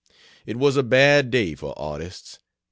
[0.47, 2.39] It was a bad day for artists.